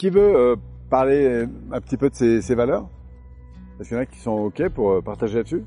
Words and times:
Qui 0.00 0.08
veut 0.08 0.34
euh, 0.34 0.56
parler 0.88 1.44
un 1.70 1.80
petit 1.82 1.98
peu 1.98 2.08
de 2.08 2.14
ses, 2.14 2.40
ses 2.40 2.54
valeurs? 2.54 2.88
Est-ce 3.78 3.90
qu'il 3.90 3.98
y 3.98 4.00
en 4.00 4.02
a 4.02 4.06
qui 4.06 4.18
sont 4.18 4.30
OK 4.30 4.66
pour 4.70 4.92
euh, 4.92 5.02
partager 5.02 5.36
là-dessus. 5.36 5.62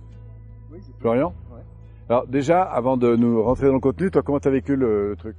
Oui, 0.71 0.79
Florian? 0.99 1.35
Ouais. 1.51 1.61
Alors 2.09 2.25
déjà, 2.25 2.63
avant 2.63 2.97
de 2.97 3.15
nous 3.15 3.43
rentrer 3.43 3.67
dans 3.67 3.73
le 3.73 3.79
contenu, 3.79 4.09
toi, 4.09 4.23
comment 4.23 4.39
t'as 4.39 4.49
vécu 4.49 4.75
le, 4.75 5.09
le 5.09 5.15
truc? 5.15 5.35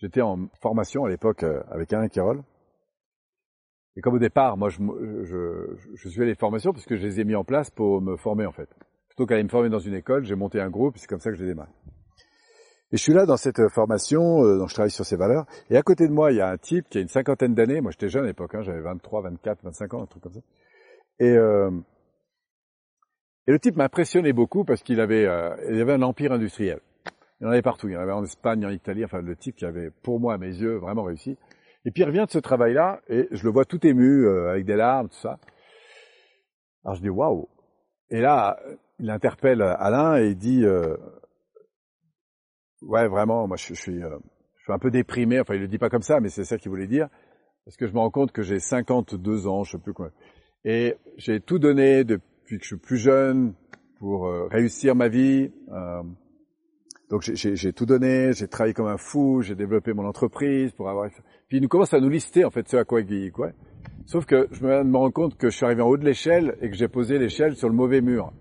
J'étais 0.00 0.22
en 0.22 0.48
formation 0.60 1.04
à 1.04 1.08
l'époque 1.08 1.42
euh, 1.42 1.62
avec 1.70 1.92
Alain 1.92 2.08
Carole. 2.08 2.42
Et 3.96 4.00
comme 4.00 4.14
au 4.14 4.18
départ, 4.18 4.56
moi, 4.56 4.68
je, 4.68 4.78
je, 5.24 5.76
je 5.94 6.08
suis 6.08 6.20
allé 6.20 6.30
les 6.30 6.36
formations 6.36 6.72
parce 6.72 6.86
que 6.86 6.96
je 6.96 7.02
les 7.02 7.20
ai 7.20 7.24
mis 7.24 7.34
en 7.34 7.44
place 7.44 7.70
pour 7.70 8.00
me 8.00 8.16
former, 8.16 8.46
en 8.46 8.52
fait. 8.52 8.68
Plutôt 9.08 9.26
qu'aller 9.26 9.42
me 9.42 9.48
former 9.48 9.70
dans 9.70 9.80
une 9.80 9.94
école, 9.94 10.24
j'ai 10.24 10.36
monté 10.36 10.60
un 10.60 10.70
groupe, 10.70 10.96
c'est 10.98 11.08
comme 11.08 11.18
ça 11.18 11.30
que 11.30 11.36
j'ai 11.36 11.46
démarré. 11.46 11.70
Et 12.90 12.96
je 12.96 13.02
suis 13.02 13.12
là 13.12 13.26
dans 13.26 13.36
cette 13.36 13.68
formation, 13.68 14.44
euh, 14.44 14.58
dont 14.58 14.66
je 14.66 14.74
travaille 14.74 14.90
sur 14.90 15.04
ces 15.04 15.16
valeurs. 15.16 15.46
Et 15.68 15.76
à 15.76 15.82
côté 15.82 16.06
de 16.06 16.12
moi, 16.12 16.32
il 16.32 16.36
y 16.36 16.40
a 16.40 16.48
un 16.48 16.56
type 16.56 16.88
qui 16.88 16.98
a 16.98 17.00
une 17.00 17.08
cinquantaine 17.08 17.54
d'années. 17.54 17.80
Moi, 17.80 17.90
j'étais 17.90 18.08
jeune 18.08 18.24
à 18.24 18.28
l'époque, 18.28 18.54
hein, 18.54 18.62
j'avais 18.62 18.80
23, 18.80 19.22
24, 19.22 19.64
25 19.64 19.94
ans, 19.94 20.02
un 20.02 20.06
truc 20.06 20.22
comme 20.22 20.32
ça. 20.32 20.40
Et, 21.18 21.30
euh, 21.30 21.70
et 23.46 23.50
le 23.50 23.58
type 23.58 23.76
m'impressionnait 23.76 24.32
beaucoup 24.32 24.64
parce 24.64 24.82
qu'il 24.82 25.00
avait, 25.00 25.26
euh, 25.26 25.54
il 25.70 25.80
avait 25.80 25.92
un 25.92 26.02
empire 26.02 26.32
industriel. 26.32 26.80
Il 27.40 27.44
y 27.44 27.46
en 27.46 27.50
avait 27.50 27.62
partout. 27.62 27.88
Il 27.88 27.94
y 27.94 27.96
en 27.96 28.00
avait 28.00 28.12
en 28.12 28.24
Espagne, 28.24 28.66
en 28.66 28.70
Italie. 28.70 29.04
Enfin, 29.04 29.20
le 29.20 29.36
type 29.36 29.56
qui 29.56 29.64
avait, 29.64 29.90
pour 30.02 30.20
moi, 30.20 30.34
à 30.34 30.38
mes 30.38 30.48
yeux, 30.48 30.76
vraiment 30.76 31.04
réussi. 31.04 31.36
Et 31.84 31.90
puis 31.90 32.02
il 32.02 32.06
revient 32.06 32.24
de 32.26 32.30
ce 32.30 32.38
travail-là 32.38 33.00
et 33.08 33.28
je 33.30 33.44
le 33.44 33.50
vois 33.50 33.64
tout 33.64 33.86
ému, 33.86 34.26
euh, 34.26 34.50
avec 34.50 34.64
des 34.64 34.76
larmes, 34.76 35.08
tout 35.08 35.18
ça. 35.18 35.38
Alors 36.84 36.96
je 36.96 37.02
dis 37.02 37.08
waouh. 37.08 37.48
Et 38.10 38.20
là, 38.20 38.58
il 38.98 39.10
interpelle 39.10 39.62
Alain 39.62 40.18
et 40.18 40.28
il 40.28 40.36
dit 40.36 40.64
euh, 40.64 40.96
ouais 42.82 43.06
vraiment, 43.08 43.46
moi 43.46 43.56
je, 43.56 43.74
suis, 43.74 44.02
euh, 44.02 44.18
je 44.56 44.62
suis 44.64 44.72
un 44.72 44.78
peu 44.78 44.90
déprimé. 44.90 45.40
Enfin, 45.40 45.54
il 45.54 45.60
le 45.60 45.68
dit 45.68 45.78
pas 45.78 45.88
comme 45.88 46.02
ça, 46.02 46.20
mais 46.20 46.28
c'est 46.28 46.44
ça 46.44 46.58
qu'il 46.58 46.70
voulait 46.70 46.86
dire 46.86 47.08
parce 47.64 47.76
que 47.76 47.86
je 47.86 47.92
me 47.92 47.98
rends 47.98 48.10
compte 48.10 48.32
que 48.32 48.42
j'ai 48.42 48.60
52 48.60 49.46
ans, 49.46 49.62
je 49.62 49.72
sais 49.72 49.78
plus 49.78 49.92
quoi, 49.92 50.10
et 50.64 50.96
j'ai 51.18 51.38
tout 51.40 51.58
donné 51.58 52.02
depuis 52.02 52.56
que 52.56 52.64
je 52.64 52.68
suis 52.68 52.78
plus 52.78 52.96
jeune 52.96 53.52
pour 53.98 54.26
euh, 54.26 54.46
réussir 54.46 54.94
ma 54.94 55.08
vie. 55.08 55.52
Donc 57.10 57.22
j'ai 57.22 57.72
tout 57.72 57.86
donné, 57.86 58.32
j'ai 58.34 58.48
travaillé 58.48 58.74
comme 58.74 58.86
un 58.86 58.98
fou, 58.98 59.40
j'ai 59.40 59.54
développé 59.54 59.94
mon 59.94 60.06
entreprise 60.06 60.72
pour 60.72 60.90
avoir. 60.90 61.08
Puis 61.48 61.56
il 61.56 61.62
nous 61.62 61.68
commence 61.68 61.94
à 61.94 62.00
nous 62.00 62.10
lister 62.10 62.44
en 62.44 62.50
fait 62.50 62.68
ce 62.68 62.76
à 62.76 62.84
quoi 62.84 63.00
il 63.00 63.32
quoi. 63.32 63.52
Sauf 64.04 64.26
que 64.26 64.46
je 64.50 64.62
me, 64.62 64.84
me 64.84 64.96
rends 64.96 65.10
compte 65.10 65.36
que 65.38 65.48
je 65.48 65.56
suis 65.56 65.64
arrivé 65.64 65.80
en 65.80 65.88
haut 65.88 65.96
de 65.96 66.04
l'échelle 66.04 66.58
et 66.60 66.68
que 66.68 66.76
j'ai 66.76 66.88
posé 66.88 67.18
l'échelle 67.18 67.56
sur 67.56 67.68
le 67.68 67.74
mauvais 67.74 68.02
mur. 68.02 68.32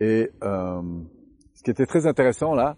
Et 0.00 0.30
euh, 0.42 0.82
ce 1.54 1.62
qui 1.62 1.70
était 1.70 1.86
très 1.86 2.06
intéressant 2.06 2.54
là, 2.54 2.76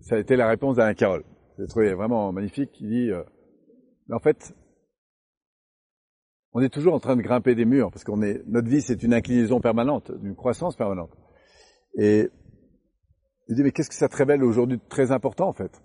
ça 0.00 0.16
a 0.16 0.18
été 0.18 0.34
la 0.34 0.48
réponse 0.48 0.76
d'Alain 0.76 0.94
Carole. 0.94 1.24
J'ai 1.58 1.66
trouvé 1.66 1.94
vraiment 1.94 2.32
magnifique. 2.32 2.70
Il 2.80 2.88
dit, 2.88 3.10
euh, 3.10 3.22
mais 4.08 4.16
en 4.16 4.20
fait, 4.20 4.54
on 6.52 6.60
est 6.60 6.68
toujours 6.68 6.94
en 6.94 7.00
train 7.00 7.16
de 7.16 7.22
grimper 7.22 7.54
des 7.54 7.64
murs 7.64 7.92
parce 7.92 8.02
qu'on 8.02 8.22
est, 8.22 8.42
notre 8.46 8.68
vie 8.68 8.82
c'est 8.82 9.04
une 9.04 9.14
inclinaison 9.14 9.60
permanente, 9.60 10.10
une 10.22 10.34
croissance 10.34 10.74
permanente. 10.74 11.16
Et 11.96 12.28
il 13.48 13.54
dit, 13.54 13.62
mais 13.62 13.72
qu'est-ce 13.72 13.88
que 13.88 13.94
ça 13.94 14.08
te 14.08 14.16
révèle 14.16 14.44
aujourd'hui 14.44 14.78
de 14.78 14.82
très 14.88 15.12
important 15.12 15.48
en 15.48 15.52
fait? 15.52 15.82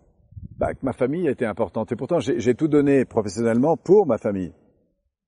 Bah, 0.58 0.74
que 0.74 0.86
ma 0.86 0.94
famille 0.94 1.28
a 1.28 1.32
été 1.32 1.46
importante. 1.46 1.92
Et 1.92 1.96
pourtant, 1.96 2.20
j'ai 2.20 2.56
tout 2.56 2.68
donné 2.68 3.06
professionnellement 3.06 3.78
pour 3.78 4.06
ma 4.06 4.18
famille. 4.18 4.54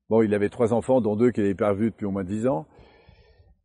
Bon, 0.09 0.21
il 0.21 0.33
avait 0.33 0.49
trois 0.49 0.73
enfants, 0.73 1.01
dont 1.01 1.15
deux 1.15 1.31
qu'il 1.31 1.43
avait 1.43 1.55
perdu 1.55 1.91
depuis 1.91 2.05
au 2.05 2.11
moins 2.11 2.23
dix 2.23 2.45
ans. 2.47 2.67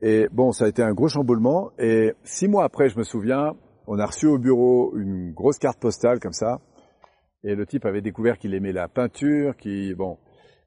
Et 0.00 0.28
bon, 0.32 0.52
ça 0.52 0.66
a 0.66 0.68
été 0.68 0.82
un 0.82 0.94
gros 0.94 1.08
chamboulement. 1.08 1.72
Et 1.78 2.14
six 2.22 2.48
mois 2.48 2.64
après, 2.64 2.88
je 2.88 2.98
me 2.98 3.02
souviens, 3.02 3.54
on 3.86 3.98
a 3.98 4.06
reçu 4.06 4.26
au 4.26 4.38
bureau 4.38 4.96
une 4.96 5.32
grosse 5.32 5.58
carte 5.58 5.80
postale 5.80 6.20
comme 6.20 6.32
ça. 6.32 6.60
Et 7.42 7.54
le 7.54 7.66
type 7.66 7.84
avait 7.84 8.00
découvert 8.00 8.38
qu'il 8.38 8.54
aimait 8.54 8.72
la 8.72 8.88
peinture, 8.88 9.56
qui 9.56 9.94
bon. 9.94 10.18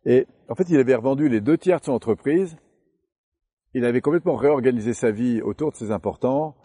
Et 0.05 0.27
en 0.49 0.55
fait, 0.55 0.69
il 0.69 0.77
avait 0.77 0.95
revendu 0.95 1.29
les 1.29 1.41
deux 1.41 1.57
tiers 1.57 1.79
de 1.79 1.85
son 1.85 1.93
entreprise. 1.93 2.55
Il 3.73 3.85
avait 3.85 4.01
complètement 4.01 4.35
réorganisé 4.35 4.93
sa 4.93 5.11
vie 5.11 5.41
autour 5.41 5.71
de 5.71 5.77
ses 5.77 5.91
importants. 5.91 6.55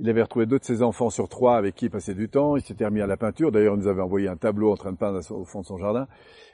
Il 0.00 0.08
avait 0.08 0.22
retrouvé 0.22 0.46
deux 0.46 0.58
de 0.58 0.64
ses 0.64 0.82
enfants 0.82 1.10
sur 1.10 1.28
trois 1.28 1.56
avec 1.56 1.74
qui 1.74 1.86
il 1.86 1.90
passait 1.90 2.14
du 2.14 2.28
temps. 2.28 2.56
Il 2.56 2.62
s'était 2.62 2.84
remis 2.84 3.00
à 3.00 3.06
la 3.06 3.16
peinture. 3.16 3.52
D'ailleurs, 3.52 3.74
il 3.74 3.80
nous 3.80 3.88
avait 3.88 4.02
envoyé 4.02 4.28
un 4.28 4.36
tableau 4.36 4.72
en 4.72 4.76
train 4.76 4.92
de 4.92 4.96
peindre 4.96 5.20
au 5.32 5.44
fond 5.44 5.60
de 5.60 5.66
son 5.66 5.76
jardin. 5.76 6.06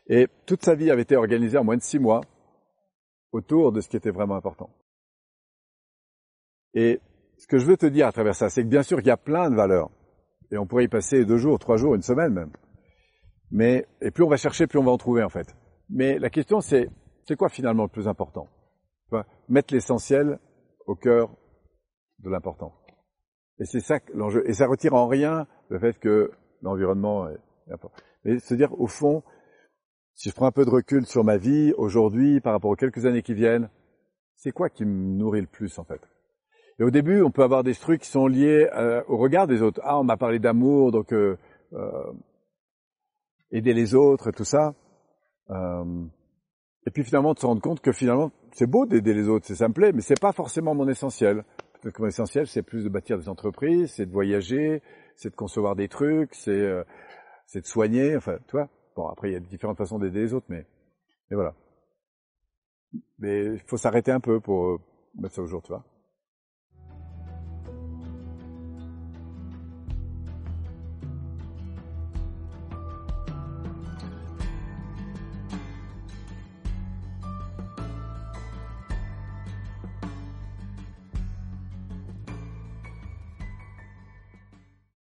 Et 0.06 0.28
toute 0.46 0.62
sa 0.64 0.74
vie 0.74 0.90
avait 0.90 1.02
été 1.02 1.16
organisée 1.16 1.58
en 1.58 1.64
moins 1.64 1.76
de 1.76 1.82
six 1.82 1.98
mois 1.98 2.20
autour 3.32 3.72
de 3.72 3.80
ce 3.80 3.88
qui 3.88 3.96
était 3.96 4.10
vraiment 4.10 4.36
important. 4.36 4.70
Et 6.74 7.00
ce 7.38 7.46
que 7.46 7.58
je 7.58 7.66
veux 7.66 7.76
te 7.76 7.86
dire 7.86 8.06
à 8.06 8.12
travers 8.12 8.34
ça, 8.34 8.48
c'est 8.48 8.62
que 8.62 8.68
bien 8.68 8.82
sûr, 8.82 9.00
il 9.00 9.06
y 9.06 9.10
a 9.10 9.16
plein 9.16 9.50
de 9.50 9.56
valeurs. 9.56 9.90
Et 10.50 10.58
on 10.58 10.66
pourrait 10.66 10.84
y 10.84 10.88
passer 10.88 11.24
deux 11.24 11.38
jours, 11.38 11.58
trois 11.58 11.76
jours, 11.76 11.94
une 11.94 12.02
semaine 12.02 12.32
même. 12.32 12.52
Mais, 13.50 13.86
et 14.00 14.10
plus 14.10 14.24
on 14.24 14.28
va 14.28 14.36
chercher, 14.36 14.66
plus 14.66 14.78
on 14.78 14.84
va 14.84 14.92
en 14.92 14.98
trouver, 14.98 15.22
en 15.22 15.28
fait. 15.28 15.54
Mais 15.88 16.18
la 16.18 16.30
question, 16.30 16.60
c'est, 16.60 16.88
c'est 17.26 17.36
quoi 17.36 17.48
finalement 17.48 17.84
le 17.84 17.88
plus 17.88 18.08
important? 18.08 18.48
Mettre 19.48 19.74
l'essentiel 19.74 20.38
au 20.86 20.94
cœur 20.94 21.30
de 22.20 22.30
l'important. 22.30 22.72
Et 23.58 23.64
c'est 23.64 23.80
ça 23.80 23.98
l'enjeu. 24.12 24.48
Et 24.48 24.54
ça 24.54 24.66
retire 24.66 24.94
en 24.94 25.06
rien 25.06 25.46
le 25.68 25.78
fait 25.78 25.98
que 25.98 26.32
l'environnement 26.62 27.28
est 27.28 27.72
important. 27.72 27.96
Mais 28.24 28.38
se 28.38 28.54
dire, 28.54 28.72
au 28.80 28.86
fond, 28.86 29.22
si 30.14 30.30
je 30.30 30.34
prends 30.34 30.46
un 30.46 30.52
peu 30.52 30.64
de 30.64 30.70
recul 30.70 31.06
sur 31.06 31.24
ma 31.24 31.36
vie 31.36 31.72
aujourd'hui 31.76 32.40
par 32.40 32.52
rapport 32.52 32.70
aux 32.70 32.76
quelques 32.76 33.04
années 33.04 33.22
qui 33.22 33.34
viennent, 33.34 33.68
c'est 34.36 34.52
quoi 34.52 34.70
qui 34.70 34.84
me 34.84 35.16
nourrit 35.16 35.40
le 35.40 35.46
plus 35.46 35.78
en 35.78 35.84
fait? 35.84 36.00
Et 36.78 36.82
au 36.82 36.90
début, 36.90 37.22
on 37.22 37.30
peut 37.30 37.42
avoir 37.42 37.62
des 37.62 37.74
trucs 37.74 38.02
qui 38.02 38.08
sont 38.08 38.26
liés 38.26 38.68
euh, 38.74 39.02
au 39.06 39.16
regard 39.16 39.46
des 39.46 39.62
autres. 39.62 39.80
Ah, 39.84 39.98
on 39.98 40.04
m'a 40.04 40.16
parlé 40.16 40.40
d'amour, 40.40 40.90
donc 40.90 41.12
euh, 41.12 41.36
euh, 41.72 42.12
aider 43.52 43.74
les 43.74 43.94
autres 43.94 44.32
tout 44.32 44.44
ça. 44.44 44.74
Et 46.86 46.90
puis 46.90 47.04
finalement, 47.04 47.34
de 47.34 47.38
se 47.38 47.46
rendre 47.46 47.62
compte 47.62 47.80
que 47.80 47.92
finalement, 47.92 48.30
c'est 48.52 48.66
beau 48.66 48.86
d'aider 48.86 49.14
les 49.14 49.28
autres, 49.28 49.46
c'est 49.46 49.54
ça 49.54 49.68
me 49.68 49.74
plaît, 49.74 49.92
mais 49.92 50.02
c'est 50.02 50.20
pas 50.20 50.32
forcément 50.32 50.74
mon 50.74 50.88
essentiel 50.88 51.44
que 51.90 52.02
mon 52.02 52.08
essentiel, 52.08 52.46
c'est 52.46 52.62
plus 52.62 52.84
de 52.84 52.88
bâtir 52.88 53.18
des 53.18 53.28
entreprises, 53.28 53.92
c'est 53.92 54.06
de 54.06 54.12
voyager, 54.12 54.82
c'est 55.16 55.30
de 55.30 55.36
concevoir 55.36 55.76
des 55.76 55.88
trucs, 55.88 56.34
c'est 56.34 56.50
euh, 56.50 56.84
c'est 57.46 57.60
de 57.60 57.66
soigner, 57.66 58.16
enfin, 58.16 58.38
tu 58.46 58.52
vois. 58.52 58.68
Bon, 58.96 59.08
après, 59.08 59.30
il 59.30 59.32
y 59.34 59.36
a 59.36 59.40
différentes 59.40 59.76
façons 59.76 59.98
d'aider 59.98 60.20
les 60.20 60.34
autres, 60.34 60.46
mais, 60.48 60.66
mais 61.30 61.34
voilà. 61.34 61.54
Mais 63.18 63.44
il 63.46 63.60
faut 63.66 63.76
s'arrêter 63.76 64.12
un 64.12 64.20
peu 64.20 64.40
pour 64.40 64.66
euh, 64.66 64.80
mettre 65.16 65.34
ça 65.34 65.42
au 65.42 65.46
jour, 65.46 65.62
tu 65.62 65.72
vois. 65.72 65.84